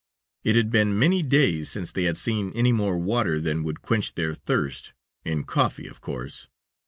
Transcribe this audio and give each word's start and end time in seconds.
It 0.43 0.55
had 0.55 0.71
been 0.71 0.97
many 0.97 1.21
days 1.21 1.69
since 1.69 1.91
they 1.91 2.05
had 2.05 2.17
seen 2.17 2.51
any 2.55 2.71
more 2.71 2.97
water 2.97 3.39
than 3.39 3.61
would 3.61 3.83
quench 3.83 4.15
their 4.15 4.33
thirst 4.33 4.93
in 5.23 5.43
coffee, 5.43 5.85
of 5.85 6.01
course. 6.01 6.47